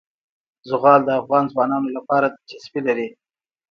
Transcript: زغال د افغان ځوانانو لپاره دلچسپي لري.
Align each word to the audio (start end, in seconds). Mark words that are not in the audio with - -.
زغال 0.69 1.01
د 1.05 1.09
افغان 1.21 1.45
ځوانانو 1.53 1.87
لپاره 1.97 2.25
دلچسپي 2.33 2.81
لري. 2.87 3.07